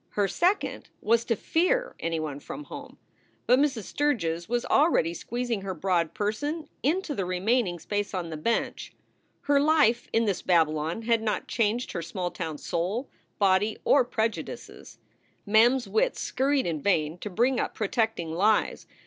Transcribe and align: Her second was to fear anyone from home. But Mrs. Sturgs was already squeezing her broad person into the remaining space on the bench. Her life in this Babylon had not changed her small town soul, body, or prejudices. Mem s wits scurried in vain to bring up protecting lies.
Her 0.13 0.27
second 0.27 0.89
was 0.99 1.23
to 1.25 1.35
fear 1.35 1.93
anyone 1.99 2.39
from 2.39 2.63
home. 2.63 2.97
But 3.45 3.59
Mrs. 3.59 3.83
Sturgs 3.83 4.49
was 4.49 4.65
already 4.65 5.13
squeezing 5.13 5.61
her 5.61 5.75
broad 5.75 6.15
person 6.15 6.67
into 6.81 7.13
the 7.13 7.23
remaining 7.23 7.77
space 7.77 8.11
on 8.15 8.31
the 8.31 8.35
bench. 8.35 8.93
Her 9.41 9.59
life 9.59 10.07
in 10.11 10.25
this 10.25 10.41
Babylon 10.41 11.03
had 11.03 11.21
not 11.21 11.47
changed 11.47 11.91
her 11.91 12.01
small 12.01 12.31
town 12.31 12.57
soul, 12.57 13.11
body, 13.37 13.77
or 13.85 14.03
prejudices. 14.03 14.97
Mem 15.45 15.75
s 15.75 15.87
wits 15.87 16.19
scurried 16.19 16.65
in 16.65 16.81
vain 16.81 17.19
to 17.19 17.29
bring 17.29 17.59
up 17.59 17.75
protecting 17.75 18.31
lies. 18.33 18.87